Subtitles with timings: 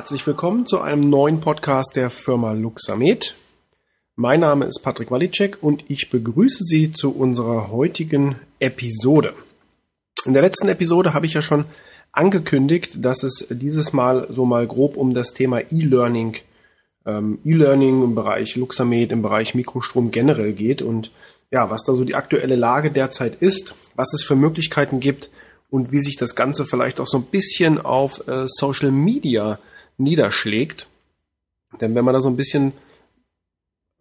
[0.00, 3.34] Herzlich willkommen zu einem neuen Podcast der Firma Luxamed.
[4.16, 9.34] Mein Name ist Patrick Walicek und ich begrüße Sie zu unserer heutigen Episode.
[10.24, 11.66] In der letzten Episode habe ich ja schon
[12.12, 16.38] angekündigt, dass es dieses Mal so mal grob um das Thema E-Learning,
[17.04, 21.10] ähm, E-Learning im Bereich Luxamed, im Bereich Mikrostrom generell geht und
[21.50, 25.28] ja, was da so die aktuelle Lage derzeit ist, was es für Möglichkeiten gibt
[25.68, 29.58] und wie sich das Ganze vielleicht auch so ein bisschen auf äh, Social Media
[30.00, 30.88] niederschlägt.
[31.80, 32.72] Denn wenn man da so ein bisschen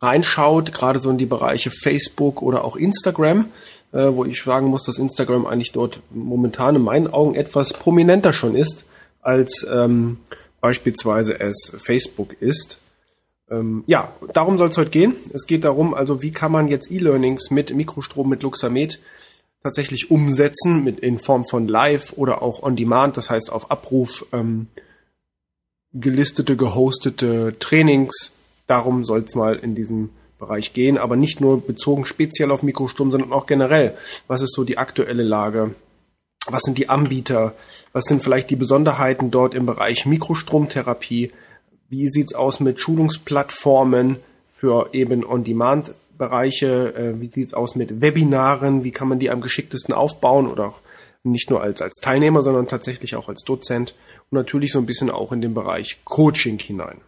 [0.02, 3.46] reinschaut, gerade so in die Bereiche Facebook oder auch Instagram,
[3.92, 8.34] äh, wo ich sagen muss, dass Instagram eigentlich dort momentan in meinen Augen etwas prominenter
[8.34, 8.86] schon ist,
[9.22, 10.18] als ähm,
[10.62, 12.78] beispielsweise es Facebook ist.
[13.50, 15.16] Ähm, ja, darum soll es heute gehen.
[15.34, 19.00] Es geht darum, also wie kann man jetzt E-Learnings mit Mikrostrom, mit Luxamed
[19.64, 24.26] tatsächlich umsetzen, mit in Form von Live oder auch On Demand, das heißt auf Abruf
[24.32, 24.68] ähm,
[25.94, 28.32] gelistete, gehostete Trainings.
[28.68, 33.12] Darum soll es mal in diesem Bereich gehen, aber nicht nur bezogen speziell auf Mikrostrom,
[33.12, 33.96] sondern auch generell.
[34.28, 35.76] Was ist so die aktuelle Lage?
[36.48, 37.54] Was sind die Anbieter?
[37.92, 41.32] Was sind vielleicht die Besonderheiten dort im Bereich Mikrostromtherapie?
[41.90, 44.18] Wie sieht's aus mit Schulungsplattformen
[44.52, 46.96] für eben On-Demand-Bereiche?
[46.96, 48.84] Äh, wie sieht's aus mit Webinaren?
[48.84, 50.82] Wie kann man die am geschicktesten aufbauen oder auch
[51.24, 53.94] nicht nur als, als Teilnehmer, sondern tatsächlich auch als Dozent
[54.32, 57.02] und natürlich so ein bisschen auch in den Bereich Coaching hinein.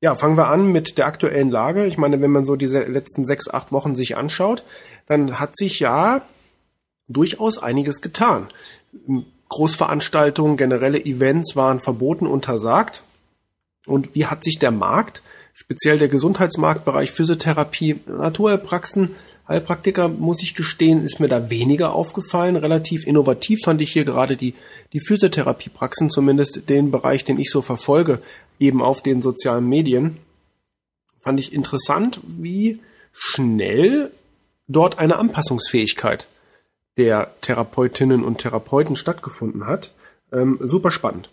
[0.00, 1.86] Ja, fangen wir an mit der aktuellen Lage.
[1.86, 4.64] Ich meine, wenn man so diese letzten sechs, acht Wochen sich anschaut,
[5.06, 6.22] dann hat sich ja
[7.08, 8.48] durchaus einiges getan.
[9.48, 13.04] Großveranstaltungen, generelle Events waren verboten, untersagt.
[13.86, 15.22] Und wie hat sich der Markt,
[15.62, 19.14] speziell der Gesundheitsmarktbereich Physiotherapie, Naturheilpraxen,
[19.46, 22.56] Heilpraktiker, muss ich gestehen, ist mir da weniger aufgefallen.
[22.56, 24.54] Relativ innovativ fand ich hier gerade die,
[24.92, 28.20] die Physiotherapiepraxen, zumindest den Bereich, den ich so verfolge,
[28.58, 30.16] eben auf den sozialen Medien.
[31.22, 32.80] Fand ich interessant, wie
[33.12, 34.10] schnell
[34.66, 36.26] dort eine Anpassungsfähigkeit
[36.96, 39.92] der Therapeutinnen und Therapeuten stattgefunden hat.
[40.32, 41.30] Ähm, super spannend.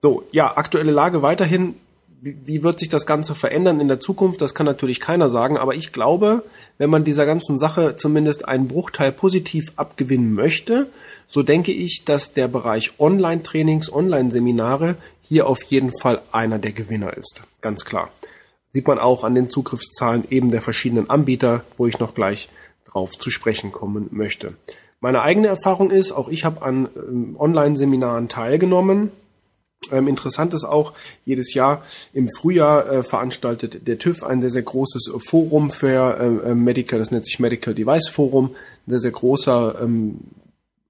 [0.00, 1.74] So, ja, aktuelle Lage weiterhin.
[2.22, 4.42] Wie, wird sich das Ganze verändern in der Zukunft?
[4.42, 6.44] Das kann natürlich keiner sagen, aber ich glaube,
[6.76, 10.90] wenn man dieser ganzen Sache zumindest einen Bruchteil positiv abgewinnen möchte,
[11.28, 17.16] so denke ich, dass der Bereich Online-Trainings, Online-Seminare hier auf jeden Fall einer der Gewinner
[17.16, 17.42] ist.
[17.62, 18.10] Ganz klar.
[18.74, 22.48] Sieht man auch an den Zugriffszahlen eben der verschiedenen Anbieter, wo ich noch gleich
[22.90, 24.54] drauf zu sprechen kommen möchte.
[25.00, 29.10] Meine eigene Erfahrung ist, auch ich habe an ähm, Online-Seminaren teilgenommen,
[29.92, 30.92] ähm, interessant ist auch,
[31.24, 36.54] jedes Jahr im Frühjahr äh, veranstaltet der TÜV ein sehr, sehr großes Forum für äh,
[36.54, 38.54] Medical, das nennt sich Medical Device Forum,
[38.86, 40.18] ein sehr, sehr großer, ähm,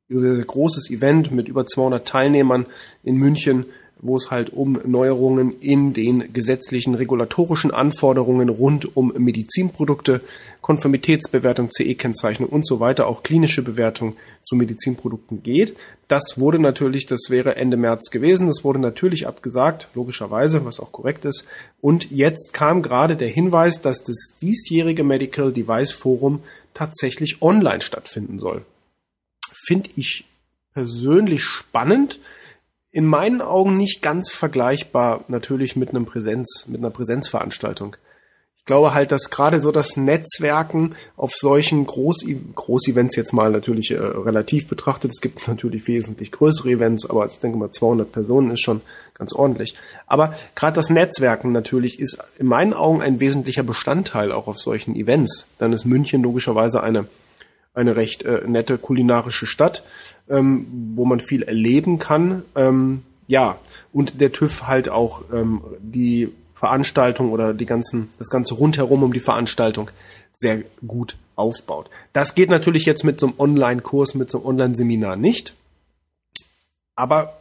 [0.09, 2.67] sehr, sehr großes Event mit über 200 Teilnehmern
[3.03, 3.67] in München,
[4.03, 10.21] wo es halt um Neuerungen in den gesetzlichen regulatorischen Anforderungen rund um Medizinprodukte,
[10.63, 15.77] Konformitätsbewertung, CE-Kennzeichnung und so weiter, auch klinische Bewertung zu Medizinprodukten geht.
[16.09, 20.93] Das wurde natürlich, das wäre Ende März gewesen, das wurde natürlich abgesagt, logischerweise, was auch
[20.93, 21.45] korrekt ist.
[21.81, 26.41] Und jetzt kam gerade der Hinweis, dass das diesjährige Medical Device Forum
[26.75, 28.63] tatsächlich online stattfinden soll.
[29.53, 30.25] Finde ich
[30.73, 32.19] persönlich spannend
[32.93, 37.97] in meinen Augen nicht ganz vergleichbar natürlich mit einem Präsenz, mit einer Präsenzveranstaltung.
[38.59, 43.91] Ich glaube halt, dass gerade so das Netzwerken auf solchen Groß Groß-Events jetzt mal natürlich
[43.91, 48.51] äh, relativ betrachtet, es gibt natürlich wesentlich größere Events, aber ich denke mal 200 Personen
[48.51, 48.83] ist schon
[49.15, 49.75] ganz ordentlich.
[50.07, 54.95] Aber gerade das Netzwerken natürlich ist in meinen Augen ein wesentlicher Bestandteil auch auf solchen
[54.95, 55.47] Events.
[55.59, 57.07] Dann ist München logischerweise eine
[57.75, 59.85] eine recht äh, nette kulinarische Stadt,
[60.29, 62.43] ähm, wo man viel erleben kann.
[62.55, 63.59] Ähm, ja,
[63.93, 69.13] und der TÜV halt auch ähm, die Veranstaltung oder die ganzen, das ganze rundherum um
[69.13, 69.91] die Veranstaltung
[70.35, 71.91] sehr gut aufbaut.
[72.13, 75.55] Das geht natürlich jetzt mit so einem Online-Kurs, mit so einem Online-Seminar nicht.
[76.97, 77.39] Aber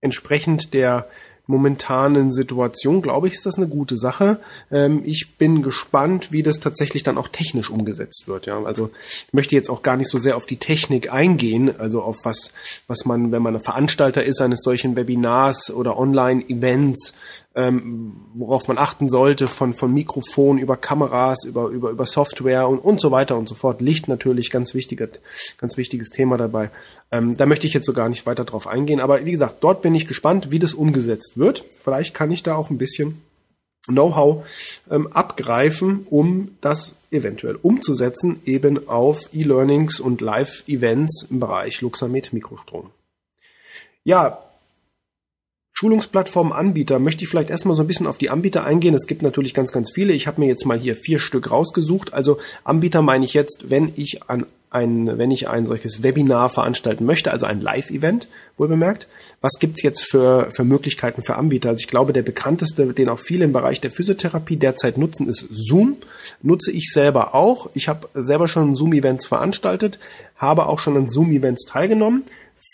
[0.00, 1.08] entsprechend der
[1.48, 4.38] momentanen Situation, glaube ich, ist das eine gute Sache.
[4.70, 8.46] Ähm, ich bin gespannt, wie das tatsächlich dann auch technisch umgesetzt wird.
[8.46, 8.90] Ja, also
[9.26, 12.52] ich möchte jetzt auch gar nicht so sehr auf die Technik eingehen, also auf was,
[12.86, 17.14] was man, wenn man ein Veranstalter ist eines solchen Webinars oder Online-Events,
[17.54, 22.78] ähm, worauf man achten sollte, von, von Mikrofon über Kameras, über, über, über Software und,
[22.78, 23.80] und so weiter und so fort.
[23.80, 25.10] Licht natürlich, ganz wichtiges,
[25.56, 26.70] ganz wichtiges Thema dabei.
[27.10, 29.00] Ähm, da möchte ich jetzt so gar nicht weiter drauf eingehen.
[29.00, 31.64] Aber wie gesagt, dort bin ich gespannt, wie das umgesetzt wird.
[31.80, 33.22] Vielleicht kann ich da auch ein bisschen
[33.86, 34.46] Know-how
[34.90, 42.90] ähm, abgreifen, um das eventuell umzusetzen, eben auf E-Learnings und Live-Events im Bereich Luxamed Mikrostrom.
[44.04, 44.38] Ja,
[45.72, 48.94] Schulungsplattformen-Anbieter möchte ich vielleicht erstmal so ein bisschen auf die Anbieter eingehen.
[48.94, 50.12] Es gibt natürlich ganz, ganz viele.
[50.12, 52.12] Ich habe mir jetzt mal hier vier Stück rausgesucht.
[52.12, 57.04] Also Anbieter meine ich jetzt, wenn ich an ein, wenn ich ein solches Webinar veranstalten
[57.04, 59.06] möchte, also ein Live-Event, wohl bemerkt.
[59.40, 61.70] Was gibt's jetzt für, für Möglichkeiten für Anbieter?
[61.70, 65.46] Also ich glaube, der bekannteste, den auch viele im Bereich der Physiotherapie derzeit nutzen, ist
[65.50, 65.96] Zoom.
[66.42, 67.70] Nutze ich selber auch.
[67.74, 69.98] Ich habe selber schon Zoom-Events veranstaltet,
[70.36, 72.24] habe auch schon an Zoom-Events teilgenommen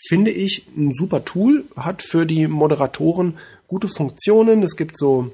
[0.07, 3.37] finde ich ein super Tool, hat für die Moderatoren
[3.67, 4.63] gute Funktionen.
[4.63, 5.31] Es gibt so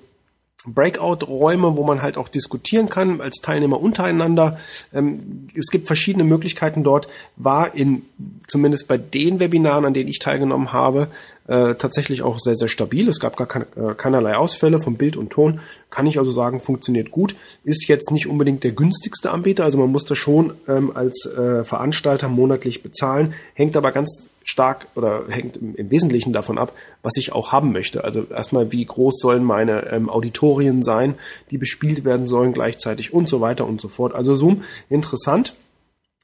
[0.66, 4.60] Breakout-Räume, wo man halt auch diskutieren kann als Teilnehmer untereinander.
[4.94, 7.08] Ähm, es gibt verschiedene Möglichkeiten dort.
[7.36, 8.04] War in
[8.48, 11.08] zumindest bei den Webinaren, an denen ich teilgenommen habe,
[11.52, 13.10] äh, tatsächlich auch sehr, sehr stabil.
[13.10, 15.60] Es gab gar kein, äh, keinerlei Ausfälle vom Bild und Ton.
[15.90, 17.36] Kann ich also sagen, funktioniert gut.
[17.66, 21.66] Ist jetzt nicht unbedingt der günstigste Anbieter, also man muss das schon ähm, als äh,
[21.66, 23.34] Veranstalter monatlich bezahlen.
[23.54, 26.72] Hängt aber ganz stark oder hängt im, im, Wesentlichen davon ab,
[27.02, 28.06] was ich auch haben möchte.
[28.06, 31.16] Also erstmal, wie groß sollen meine ähm, Auditorien sein,
[31.50, 34.16] die bespielt werden sollen gleichzeitig und so weiter und so fort.
[34.16, 35.54] Also Zoom, interessant,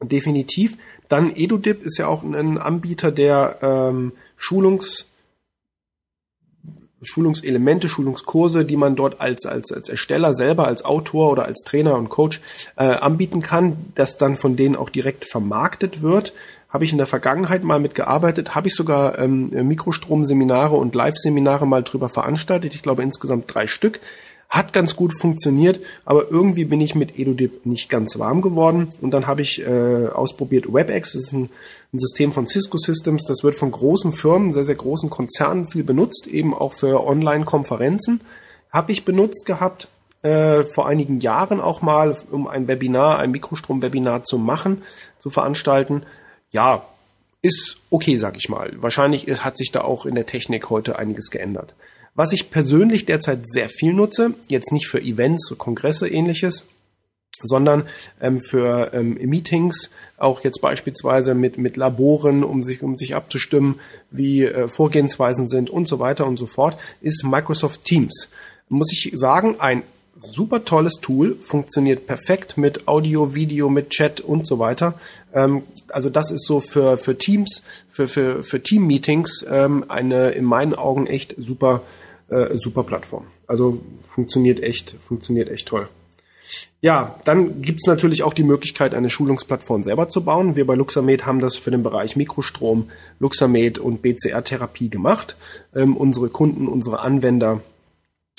[0.02, 0.78] definitiv.
[1.10, 5.08] Dann EduDip ist ja auch ein Anbieter, der ähm, Schulungs
[7.04, 11.96] Schulungselemente, Schulungskurse, die man dort als, als, als Ersteller selber, als Autor oder als Trainer
[11.96, 12.42] und Coach
[12.76, 16.34] äh, anbieten kann, das dann von denen auch direkt vermarktet wird.
[16.70, 21.84] Habe ich in der Vergangenheit mal mitgearbeitet, habe ich sogar ähm, Mikrostromseminare und Live-Seminare mal
[21.84, 22.76] drüber veranstaltet.
[22.76, 24.00] Ich glaube insgesamt drei Stück.
[24.50, 28.90] Hat ganz gut funktioniert, aber irgendwie bin ich mit EduDip nicht ganz warm geworden.
[29.02, 31.50] Und dann habe ich äh, ausprobiert WebEx, das ist ein,
[31.92, 33.26] ein, System von Cisco Systems.
[33.26, 38.22] Das wird von großen Firmen, sehr, sehr großen Konzernen viel benutzt, eben auch für Online-Konferenzen.
[38.72, 39.90] Habe ich benutzt gehabt,
[40.22, 44.82] äh, vor einigen Jahren auch mal, um ein Webinar, ein Mikrostrom-Webinar zu machen,
[45.20, 46.04] zu veranstalten.
[46.52, 46.86] Ja,
[47.42, 48.72] ist okay, sag ich mal.
[48.78, 51.76] Wahrscheinlich hat sich da auch in der Technik heute einiges geändert.
[52.18, 56.66] Was ich persönlich derzeit sehr viel nutze, jetzt nicht für Events, Kongresse ähnliches,
[57.44, 57.84] sondern
[58.20, 63.80] ähm, für ähm, Meetings, auch jetzt beispielsweise mit, mit Laboren, um sich, um sich abzustimmen,
[64.10, 68.30] wie äh, Vorgehensweisen sind und so weiter und so fort, ist Microsoft Teams.
[68.68, 69.84] Muss ich sagen, ein
[70.20, 74.96] super tolles Tool, funktioniert perfekt mit Audio, Video, mit Chat und so weiter.
[75.36, 77.62] Ähm, also das ist so für, für Teams,
[77.92, 81.84] für, für, für Team-Meetings ähm, eine in meinen Augen echt super
[82.30, 83.26] äh, super Plattform.
[83.48, 85.88] Also funktioniert echt, funktioniert echt toll.
[86.80, 90.56] Ja, dann gibt's natürlich auch die Möglichkeit, eine Schulungsplattform selber zu bauen.
[90.56, 92.90] Wir bei Luxamed haben das für den Bereich Mikrostrom,
[93.20, 95.36] Luxamed und BCR-Therapie gemacht.
[95.76, 97.62] Ähm, unsere Kunden, unsere Anwender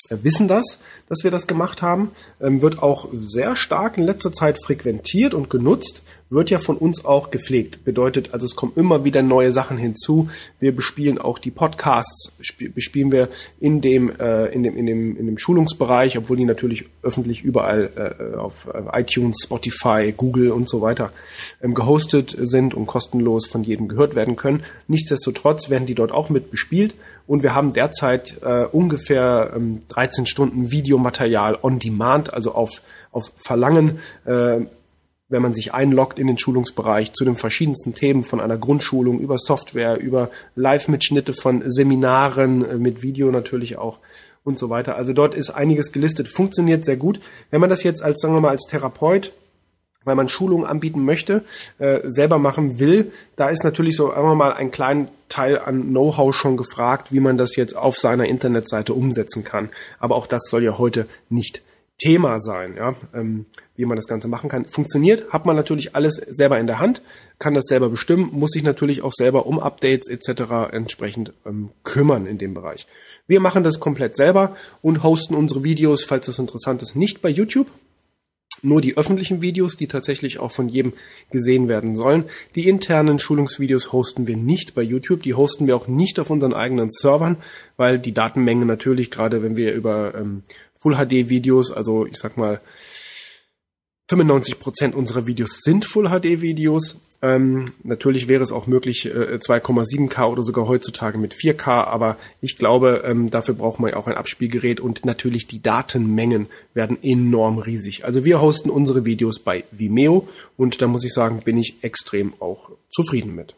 [0.09, 2.11] wissen das, dass wir das gemacht haben.
[2.41, 7.05] Ähm, wird auch sehr stark in letzter Zeit frequentiert und genutzt wird ja von uns
[7.05, 7.83] auch gepflegt.
[7.83, 10.29] Bedeutet, also es kommen immer wieder neue Sachen hinzu.
[10.59, 12.31] Wir bespielen auch die Podcasts,
[12.75, 13.29] bespielen wir
[13.59, 17.89] in dem, äh, in dem, in dem, in dem Schulungsbereich, obwohl die natürlich öffentlich überall
[17.95, 21.11] äh, auf äh, iTunes, Spotify, Google und so weiter
[21.61, 24.63] ähm, gehostet sind und kostenlos von jedem gehört werden können.
[24.87, 30.25] Nichtsdestotrotz werden die dort auch mit bespielt und wir haben derzeit äh, ungefähr ähm, 13
[30.25, 34.61] Stunden Videomaterial on Demand, also auf, auf Verlangen äh,
[35.29, 39.37] wenn man sich einloggt in den Schulungsbereich zu den verschiedensten Themen von einer Grundschulung über
[39.37, 43.99] Software, über Live-Mitschnitte von Seminaren äh, mit Video natürlich auch
[44.43, 44.95] und so weiter.
[44.95, 47.19] Also dort ist einiges gelistet, funktioniert sehr gut.
[47.51, 49.33] Wenn man das jetzt als, sagen wir mal, als Therapeut
[50.05, 51.43] weil man Schulungen anbieten möchte,
[51.77, 56.33] äh, selber machen will, da ist natürlich so einmal mal ein kleiner Teil an Know-how
[56.33, 59.69] schon gefragt, wie man das jetzt auf seiner Internetseite umsetzen kann.
[59.99, 61.61] Aber auch das soll ja heute nicht
[61.99, 64.65] Thema sein, ja, ähm, wie man das Ganze machen kann.
[64.65, 67.01] Funktioniert, hat man natürlich alles selber in der Hand,
[67.37, 70.71] kann das selber bestimmen, muss sich natürlich auch selber um Updates etc.
[70.71, 72.87] entsprechend ähm, kümmern in dem Bereich.
[73.27, 77.29] Wir machen das komplett selber und hosten unsere Videos, falls das interessant ist, nicht bei
[77.29, 77.67] YouTube.
[78.61, 80.93] Nur die öffentlichen Videos, die tatsächlich auch von jedem
[81.31, 82.25] gesehen werden sollen.
[82.55, 85.23] Die internen Schulungsvideos hosten wir nicht bei YouTube.
[85.23, 87.37] Die hosten wir auch nicht auf unseren eigenen Servern,
[87.77, 90.43] weil die Datenmenge natürlich, gerade wenn wir über ähm,
[90.81, 92.61] Full HD Videos, also ich sag mal
[94.09, 96.97] 95 Prozent unserer Videos sind Full HD Videos.
[97.21, 102.57] Ähm, natürlich wäre es auch möglich, äh, 2,7K oder sogar heutzutage mit 4K, aber ich
[102.57, 107.59] glaube, ähm, dafür braucht man ja auch ein Abspielgerät und natürlich die Datenmengen werden enorm
[107.59, 108.05] riesig.
[108.05, 112.33] Also wir hosten unsere Videos bei Vimeo und da muss ich sagen, bin ich extrem
[112.39, 113.53] auch zufrieden mit.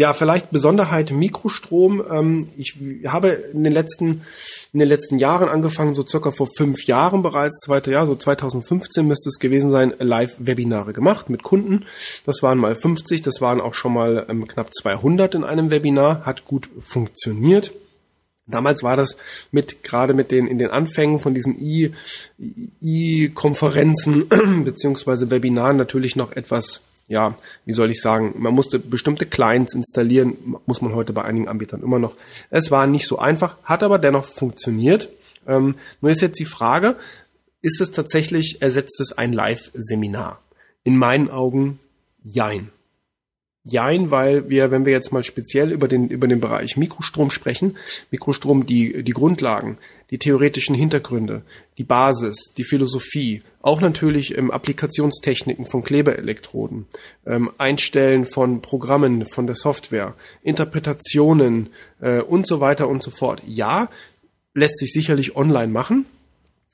[0.00, 2.02] Ja, vielleicht Besonderheit Mikrostrom.
[2.10, 2.74] Ähm, ich
[3.06, 4.22] habe in den letzten
[4.72, 9.06] in den letzten Jahren angefangen, so circa vor fünf Jahren bereits, zweite Jahr, so 2015
[9.06, 11.84] müsste es gewesen sein, Live-Webinare gemacht mit Kunden.
[12.24, 16.24] Das waren mal 50, das waren auch schon mal ähm, knapp 200 in einem Webinar,
[16.24, 17.70] hat gut funktioniert.
[18.46, 19.18] Damals war das
[19.52, 21.60] mit gerade mit den in den Anfängen von diesen
[22.80, 24.30] I-Konferenzen
[24.64, 26.80] beziehungsweise Webinaren natürlich noch etwas,
[27.10, 31.48] ja, wie soll ich sagen, man musste bestimmte Clients installieren, muss man heute bei einigen
[31.48, 32.14] Anbietern immer noch.
[32.50, 35.10] Es war nicht so einfach, hat aber dennoch funktioniert.
[35.46, 36.94] Ähm, nur ist jetzt die Frage,
[37.62, 40.40] ist es tatsächlich, ersetzt es ein Live-Seminar?
[40.84, 41.80] In meinen Augen,
[42.22, 42.70] jein.
[43.62, 47.76] Jein, weil wir, wenn wir jetzt mal speziell über den, über den Bereich Mikrostrom sprechen,
[48.10, 49.76] Mikrostrom, die, die Grundlagen,
[50.10, 51.42] die theoretischen Hintergründe,
[51.76, 56.86] die Basis, die Philosophie, auch natürlich ähm, Applikationstechniken von Klebeelektroden,
[57.26, 61.68] ähm, Einstellen von Programmen, von der Software, Interpretationen
[62.00, 63.42] äh, und so weiter und so fort.
[63.46, 63.90] Ja,
[64.54, 66.06] lässt sich sicherlich online machen,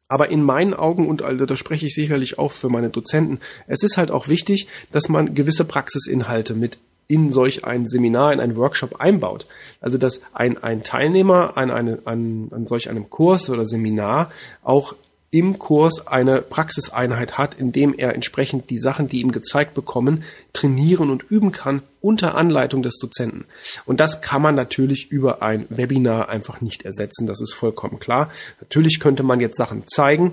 [0.09, 3.83] aber in meinen Augen, und also da spreche ich sicherlich auch für meine Dozenten, es
[3.83, 8.57] ist halt auch wichtig, dass man gewisse Praxisinhalte mit in solch ein Seminar, in einen
[8.57, 9.47] Workshop einbaut.
[9.81, 14.33] Also dass ein, ein Teilnehmer an, eine, an, an solch einem Kurs oder Seminar
[14.63, 14.95] auch
[15.31, 20.23] im Kurs eine Praxiseinheit hat, in dem er entsprechend die Sachen, die ihm gezeigt bekommen,
[20.53, 23.45] trainieren und üben kann unter Anleitung des Dozenten.
[23.85, 28.31] Und das kann man natürlich über ein Webinar einfach nicht ersetzen, das ist vollkommen klar.
[28.61, 30.33] Natürlich könnte man jetzt Sachen zeigen,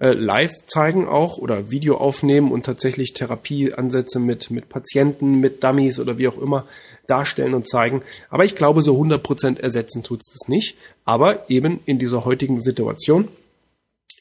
[0.00, 6.00] äh, live zeigen auch oder Video aufnehmen und tatsächlich Therapieansätze mit, mit Patienten, mit Dummies
[6.00, 6.66] oder wie auch immer
[7.06, 8.02] darstellen und zeigen.
[8.28, 10.76] Aber ich glaube, so 100% ersetzen tut's das nicht.
[11.04, 13.28] Aber eben in dieser heutigen Situation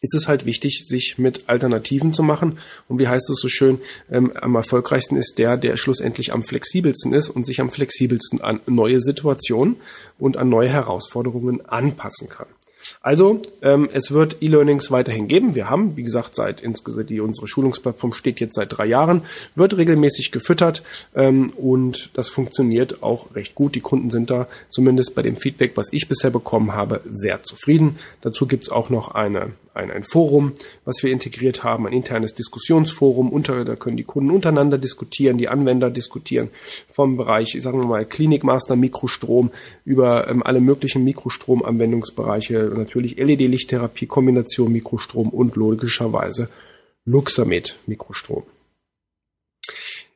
[0.02, 2.58] ist es halt wichtig, sich mit Alternativen zu machen.
[2.88, 3.80] Und wie heißt es so schön,
[4.12, 8.60] ähm, am erfolgreichsten ist der, der schlussendlich am flexibelsten ist und sich am flexibelsten an
[8.66, 9.78] neue Situationen
[10.18, 12.48] und an neue Herausforderungen anpassen kann.
[13.02, 15.56] Also, ähm, es wird E-Learnings weiterhin geben.
[15.56, 19.22] Wir haben, wie gesagt, seit insgesamt die unsere Schulungsplattform steht jetzt seit drei Jahren,
[19.56, 20.84] wird regelmäßig gefüttert
[21.16, 23.76] ähm, und das funktioniert auch recht gut.
[23.76, 27.98] Die Kunden sind da zumindest bei dem Feedback, was ich bisher bekommen habe, sehr zufrieden.
[28.22, 30.54] Dazu gibt's auch noch eine ein, ein Forum,
[30.86, 33.30] was wir integriert haben, ein internes Diskussionsforum.
[33.30, 36.50] Unter, da können die Kunden untereinander diskutieren, die Anwender diskutieren
[36.90, 39.52] vom Bereich, sagen wir mal, Klinikmaster Mikrostrom
[39.86, 46.50] über ähm, alle möglichen Mikrostromanwendungsbereiche, natürlich LED-Lichttherapie, Kombination Mikrostrom und logischerweise
[47.06, 48.44] Luxamed Mikrostrom.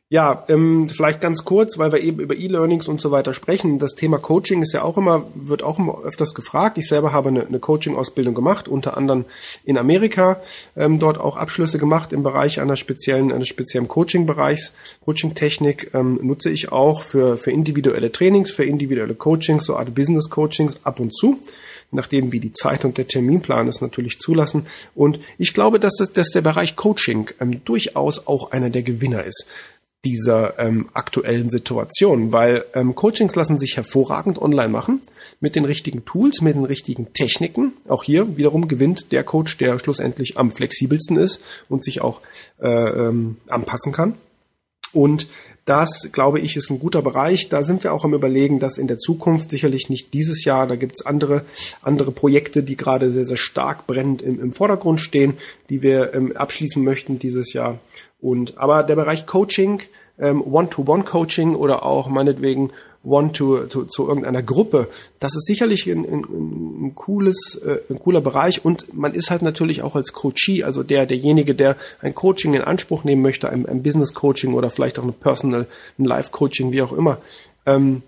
[0.07, 3.79] Ja, ähm, vielleicht ganz kurz, weil wir eben über E-Learnings und so weiter sprechen.
[3.79, 6.77] Das Thema Coaching ist ja auch immer, wird auch immer öfters gefragt.
[6.77, 9.25] Ich selber habe eine, eine Coaching-Ausbildung gemacht, unter anderem
[9.63, 10.39] in Amerika,
[10.77, 14.73] ähm, dort auch Abschlüsse gemacht im Bereich einer speziellen, eines speziellen Coaching-Bereichs.
[15.03, 20.85] Coaching-Technik ähm, nutze ich auch für, für individuelle Trainings, für individuelle Coachings, so Art Business-Coachings
[20.85, 21.39] ab und zu
[21.91, 24.67] nachdem wie die Zeit und der Terminplan es natürlich zulassen.
[24.93, 29.23] Und ich glaube, dass, das, dass der Bereich Coaching ähm, durchaus auch einer der Gewinner
[29.23, 29.45] ist
[30.05, 35.01] dieser ähm, aktuellen Situation, weil ähm, Coachings lassen sich hervorragend online machen
[35.39, 37.73] mit den richtigen Tools, mit den richtigen Techniken.
[37.87, 42.21] Auch hier wiederum gewinnt der Coach, der schlussendlich am flexibelsten ist und sich auch
[42.61, 44.13] äh, ähm, anpassen kann.
[44.93, 45.27] Und
[45.65, 47.49] das, glaube ich, ist ein guter Bereich.
[47.49, 50.75] Da sind wir auch am Überlegen, dass in der Zukunft, sicherlich nicht dieses Jahr, da
[50.75, 51.43] gibt es andere,
[51.81, 55.37] andere Projekte, die gerade sehr, sehr stark brennend im, im Vordergrund stehen,
[55.69, 57.79] die wir ähm, abschließen möchten dieses Jahr.
[58.21, 59.81] Und aber der Bereich Coaching,
[60.19, 62.71] ähm, One-to-One-Coaching oder auch meinetwegen
[63.05, 66.23] One to, to, zu irgendeiner Gruppe, das ist sicherlich ein, ein,
[66.87, 70.83] ein cooles, äh, ein cooler Bereich und man ist halt natürlich auch als Coachee, also
[70.83, 74.99] der, derjenige, der ein Coaching in Anspruch nehmen möchte, ein, ein Business Coaching oder vielleicht
[74.99, 77.19] auch ein Personal, ein Life Coaching, wie auch immer,
[77.65, 78.01] ähm,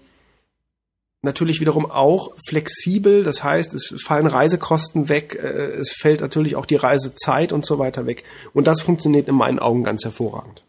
[1.21, 3.23] natürlich wiederum auch flexibel.
[3.23, 7.79] Das heißt, es fallen Reisekosten weg, äh, es fällt natürlich auch die Reisezeit und so
[7.79, 8.23] weiter weg.
[8.53, 10.63] Und das funktioniert in meinen Augen ganz hervorragend.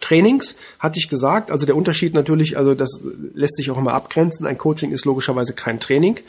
[0.00, 3.00] Trainings hatte ich gesagt, also der Unterschied natürlich, also das
[3.34, 4.46] lässt sich auch immer abgrenzen.
[4.46, 6.20] Ein Coaching ist logischerweise kein Training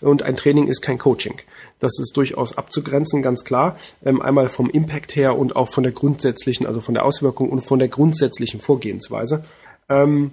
[0.00, 1.34] und ein Training ist kein Coaching.
[1.80, 3.76] Das ist durchaus abzugrenzen, ganz klar.
[4.04, 7.60] Ähm, einmal vom Impact her und auch von der grundsätzlichen, also von der Auswirkung und
[7.60, 9.44] von der grundsätzlichen Vorgehensweise.
[9.88, 10.30] Ähm,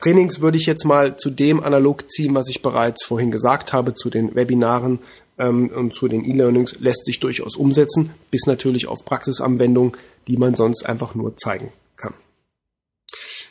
[0.00, 3.94] Trainings würde ich jetzt mal zu dem analog ziehen, was ich bereits vorhin gesagt habe,
[3.94, 5.00] zu den Webinaren
[5.38, 9.92] ähm, und zu den E-Learnings, lässt sich durchaus umsetzen, bis natürlich auf Praxisanwendungen,
[10.26, 11.72] die man sonst einfach nur zeigen.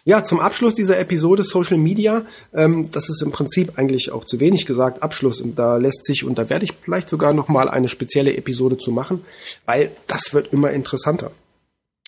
[0.08, 4.40] Ja, zum Abschluss dieser Episode Social Media, ähm, das ist im Prinzip eigentlich auch zu
[4.40, 7.90] wenig gesagt, Abschluss, und da lässt sich, und da werde ich vielleicht sogar nochmal eine
[7.90, 9.26] spezielle Episode zu machen,
[9.66, 11.32] weil das wird immer interessanter.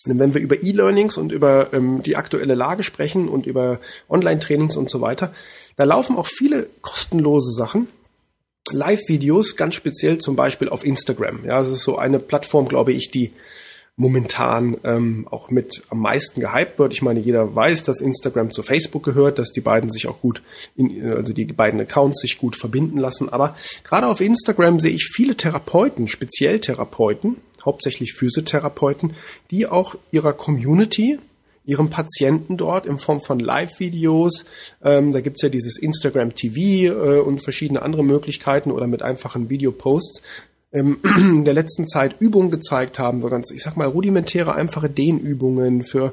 [0.06, 4.78] Denn wenn wir über E-Learnings und über ähm, die aktuelle Lage sprechen und über Online-Trainings
[4.78, 5.34] und so weiter,
[5.76, 7.86] da laufen auch viele kostenlose Sachen.
[8.72, 11.44] Live-Videos, ganz speziell zum Beispiel auf Instagram.
[11.44, 13.30] Ja, das ist so eine Plattform, glaube ich, die
[14.00, 16.94] momentan ähm, auch mit am meisten gehypt wird.
[16.94, 20.42] Ich meine, jeder weiß, dass Instagram zu Facebook gehört, dass die beiden sich auch gut,
[20.74, 23.28] in, also die beiden Accounts sich gut verbinden lassen.
[23.28, 23.54] Aber
[23.84, 29.12] gerade auf Instagram sehe ich viele Therapeuten, speziell Therapeuten, hauptsächlich Physiotherapeuten,
[29.50, 31.18] die auch ihrer Community
[31.66, 34.46] ihren Patienten dort in Form von Live-Videos.
[34.82, 39.50] Ähm, da gibt's ja dieses Instagram TV äh, und verschiedene andere Möglichkeiten oder mit einfachen
[39.50, 40.22] Videoposts
[40.72, 40.98] in
[41.44, 46.12] der letzten Zeit Übungen gezeigt haben, so ganz, ich sag mal, rudimentäre, einfache Dehnübungen für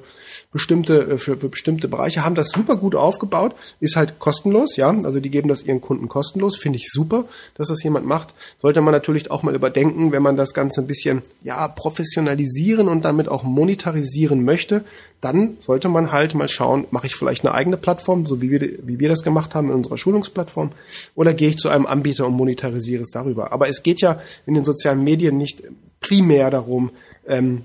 [0.52, 4.90] bestimmte, äh, für, für bestimmte Bereiche, haben das super gut aufgebaut, ist halt kostenlos, ja,
[4.90, 8.34] also die geben das ihren Kunden kostenlos, finde ich super, dass das jemand macht.
[8.58, 13.06] Sollte man natürlich auch mal überdenken, wenn man das Ganze ein bisschen, ja, professionalisieren und
[13.06, 14.84] damit auch monetarisieren möchte,
[15.22, 18.62] dann sollte man halt mal schauen, mache ich vielleicht eine eigene Plattform, so wie wir,
[18.84, 20.72] wie wir das gemacht haben in unserer Schulungsplattform,
[21.16, 23.52] oder gehe ich zu einem Anbieter und monetarisiere es darüber.
[23.52, 25.64] Aber es geht ja in den sozialen Medien nicht
[26.00, 26.92] primär darum,
[27.28, 27.64] ähm,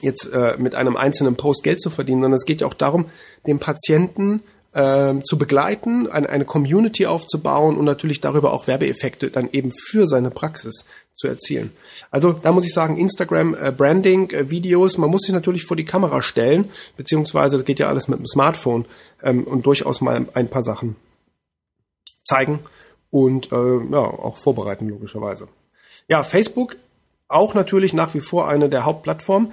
[0.00, 3.06] jetzt äh, mit einem einzelnen Post Geld zu verdienen, sondern es geht ja auch darum,
[3.46, 9.50] den Patienten äh, zu begleiten, eine, eine Community aufzubauen und natürlich darüber auch Werbeeffekte dann
[9.52, 10.86] eben für seine Praxis
[11.20, 11.70] zu erzielen.
[12.10, 15.76] Also da muss ich sagen, Instagram äh, Branding, äh, Videos, man muss sich natürlich vor
[15.76, 18.86] die Kamera stellen, beziehungsweise das geht ja alles mit dem Smartphone
[19.22, 20.96] ähm, und durchaus mal ein paar Sachen
[22.24, 22.60] zeigen
[23.10, 23.56] und äh,
[23.90, 25.48] ja, auch vorbereiten logischerweise.
[26.08, 26.76] Ja, Facebook
[27.28, 29.52] auch natürlich nach wie vor eine der Hauptplattformen.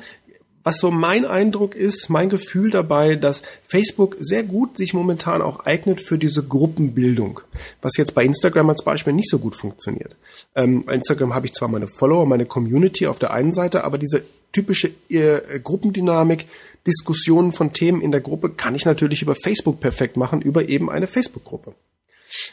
[0.68, 5.62] Was so mein Eindruck ist, mein Gefühl dabei, dass Facebook sehr gut sich momentan auch
[5.62, 7.40] eignet für diese Gruppenbildung,
[7.82, 10.18] was jetzt bei Instagram als Beispiel nicht so gut funktioniert.
[10.56, 13.98] Ähm, bei Instagram habe ich zwar meine Follower, meine Community auf der einen Seite, aber
[13.98, 16.48] diese typische äh, Gruppendynamik,
[16.86, 20.92] Diskussionen von Themen in der Gruppe kann ich natürlich über Facebook perfekt machen, über eben
[20.92, 21.76] eine Facebook-Gruppe.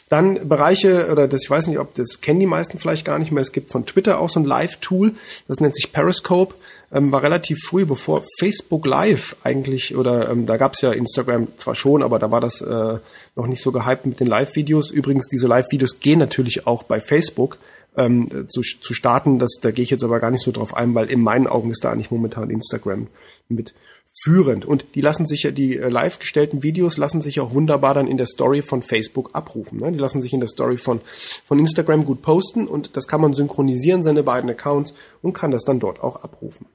[0.09, 3.31] Dann Bereiche, oder das, ich weiß nicht, ob das kennen die meisten vielleicht gar nicht
[3.31, 3.41] mehr.
[3.41, 5.15] Es gibt von Twitter auch so ein Live-Tool,
[5.47, 6.55] das nennt sich Periscope,
[6.95, 11.75] ähm, war relativ früh, bevor Facebook Live eigentlich, oder ähm, da gab's ja Instagram zwar
[11.75, 12.97] schon, aber da war das äh,
[13.35, 14.91] noch nicht so gehypt mit den Live-Videos.
[14.91, 17.57] Übrigens, diese Live-Videos gehen natürlich auch bei Facebook.
[17.97, 20.95] Ähm, zu, zu starten, das, da gehe ich jetzt aber gar nicht so drauf ein,
[20.95, 23.07] weil in meinen Augen ist da eigentlich momentan Instagram
[23.47, 23.73] mit
[24.21, 24.65] führend.
[24.65, 28.07] Und die lassen sich ja, die äh, live gestellten Videos lassen sich auch wunderbar dann
[28.07, 29.79] in der Story von Facebook abrufen.
[29.79, 29.91] Ne?
[29.91, 31.01] Die lassen sich in der Story von,
[31.45, 35.63] von Instagram gut posten und das kann man synchronisieren, seine beiden Accounts und kann das
[35.63, 36.67] dann dort auch abrufen.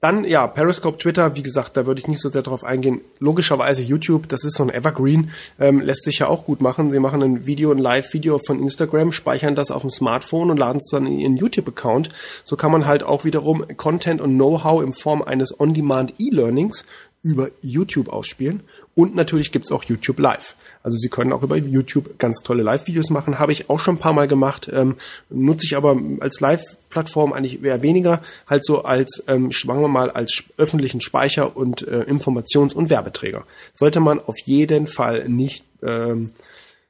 [0.00, 3.00] Dann, ja, Periscope, Twitter, wie gesagt, da würde ich nicht so sehr drauf eingehen.
[3.18, 6.92] Logischerweise YouTube, das ist so ein Evergreen, ähm, lässt sich ja auch gut machen.
[6.92, 10.78] Sie machen ein Video, ein Live-Video von Instagram, speichern das auf dem Smartphone und laden
[10.78, 12.10] es dann in ihren YouTube-Account.
[12.44, 16.84] So kann man halt auch wiederum Content und Know-how in Form eines On-Demand E-Learnings
[17.24, 18.62] über YouTube ausspielen.
[18.94, 20.54] Und natürlich gibt's auch YouTube Live.
[20.88, 23.38] Also Sie können auch über YouTube ganz tolle Live-Videos machen.
[23.38, 24.70] Habe ich auch schon ein paar Mal gemacht.
[24.72, 24.94] Ähm,
[25.28, 30.10] nutze ich aber als Live-Plattform eigentlich eher weniger, halt so als, ähm, schwangen wir mal,
[30.10, 33.44] als öffentlichen Speicher und äh, Informations- und Werbeträger.
[33.74, 36.30] Sollte man auf jeden Fall nicht ähm,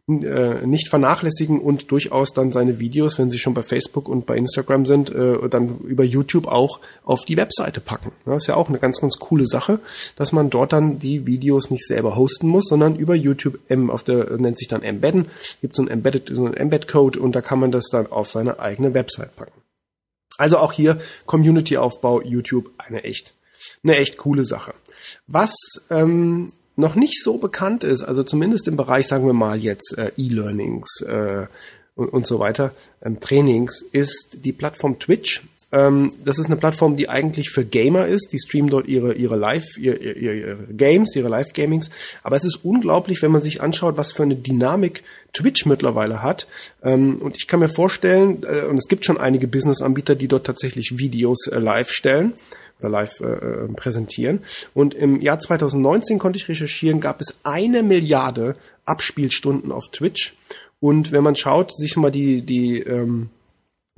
[0.09, 4.37] äh, nicht vernachlässigen und durchaus dann seine Videos, wenn sie schon bei Facebook und bei
[4.37, 8.13] Instagram sind, äh, dann über YouTube auch auf die Webseite packen.
[8.25, 9.81] Das ist ja auch eine ganz, ganz coole Sache,
[10.17, 14.03] dass man dort dann die Videos nicht selber hosten muss, sondern über YouTube ähm, auf
[14.03, 15.27] der nennt sich dann Embedden,
[15.61, 18.61] gibt so ein Embedded, so ein Embed-Code und da kann man das dann auf seine
[18.61, 19.61] eigene Website packen.
[20.39, 23.35] Also auch hier Community-Aufbau YouTube eine echt,
[23.83, 24.73] eine echt coole Sache.
[25.27, 25.53] Was
[25.91, 30.13] ähm, noch nicht so bekannt ist, also zumindest im Bereich, sagen wir mal jetzt äh,
[30.17, 31.47] E-Learnings äh,
[31.97, 35.43] und, und, so weiter, ähm, Trainings, ist die Plattform Twitch.
[35.73, 38.33] Ähm, das ist eine Plattform, die eigentlich für Gamer ist.
[38.33, 41.91] Die streamen dort ihre ihre Live ihre, ihre, ihre Games, ihre Live Gamings.
[42.23, 46.47] Aber es ist unglaublich, wenn man sich anschaut, was für eine Dynamik Twitch mittlerweile hat.
[46.85, 50.47] Ähm, und ich kann mir vorstellen, äh, und es gibt schon einige Business-Anbieter, die dort
[50.47, 52.35] tatsächlich Videos äh, live stellen
[52.81, 54.41] oder live äh, äh, präsentieren.
[54.75, 60.35] Und im Jahr 2019 konnte ich recherchieren, gab es eine Milliarde Abspielstunden auf Twitch.
[60.81, 63.31] Und wenn man schaut, sich mal die, die ähm,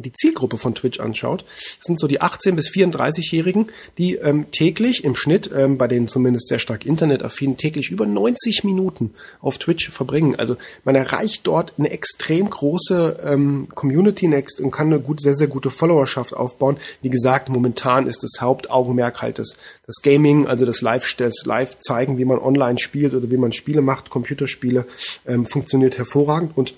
[0.03, 1.45] die Zielgruppe von Twitch anschaut,
[1.81, 6.49] sind so die 18 bis 34-Jährigen, die ähm, täglich im Schnitt, ähm, bei denen zumindest
[6.49, 10.35] sehr stark internetaffin, täglich über 90 Minuten auf Twitch verbringen.
[10.37, 15.35] Also man erreicht dort eine extrem große ähm, Community next und kann eine gut, sehr,
[15.35, 16.77] sehr gute Followerschaft aufbauen.
[17.03, 21.79] Wie gesagt, momentan ist das Hauptaugenmerk halt das, das Gaming, also das Live, das Live
[21.81, 24.87] zeigen, wie man online spielt oder wie man Spiele macht, Computerspiele,
[25.27, 26.75] ähm, funktioniert hervorragend und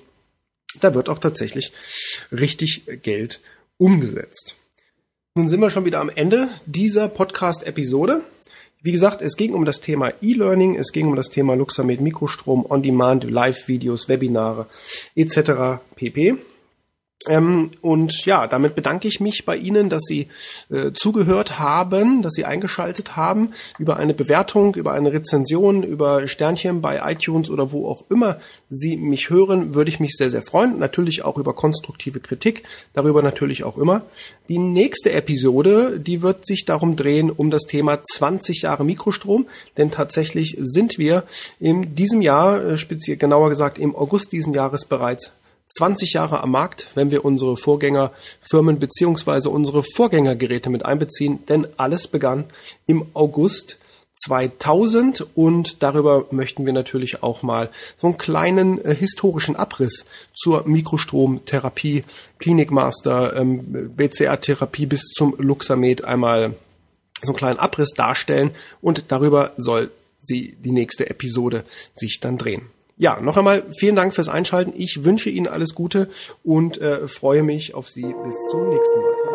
[0.81, 1.73] da wird auch tatsächlich
[2.31, 3.41] richtig Geld
[3.79, 4.57] umgesetzt.
[5.35, 8.21] Nun sind wir schon wieder am Ende dieser Podcast-Episode.
[8.83, 12.67] Wie gesagt, es ging um das Thema E-Learning, es ging um das Thema Luxamed Mikrostrom,
[12.69, 14.67] On-Demand, Live-Videos, Webinare
[15.15, 15.81] etc.
[15.95, 16.37] pp.
[17.29, 20.27] Ähm, und ja, damit bedanke ich mich bei Ihnen, dass Sie
[20.71, 26.81] äh, zugehört haben, dass Sie eingeschaltet haben, über eine Bewertung, über eine Rezension, über Sternchen
[26.81, 28.39] bei iTunes oder wo auch immer
[28.71, 30.81] Sie mich hören, würde ich mich sehr, sehr freuen.
[30.81, 34.03] Natürlich auch über konstruktive Kritik, darüber natürlich auch immer.
[34.49, 39.93] Die nächste Episode, die wird sich darum drehen, um das Thema 20 Jahre Mikrostrom, denn
[39.93, 41.23] tatsächlich sind wir
[41.61, 45.31] in diesem Jahr, äh, speziell genauer gesagt im August diesen Jahres bereits
[45.77, 52.07] 20 Jahre am Markt, wenn wir unsere Vorgängerfirmen beziehungsweise unsere Vorgängergeräte mit einbeziehen, denn alles
[52.09, 52.45] begann
[52.87, 53.79] im August
[54.25, 60.67] 2000 und darüber möchten wir natürlich auch mal so einen kleinen äh, historischen Abriss zur
[60.67, 62.05] Mikrostromtherapie,
[62.39, 66.55] Klinikmaster, ähm, BCR-Therapie bis zum Luxamed einmal
[67.23, 69.91] so einen kleinen Abriss darstellen und darüber soll
[70.23, 72.63] sie die nächste Episode sich dann drehen.
[73.03, 74.75] Ja, noch einmal vielen Dank fürs Einschalten.
[74.77, 76.07] Ich wünsche Ihnen alles Gute
[76.45, 79.32] und äh, freue mich auf Sie bis zum nächsten Mal.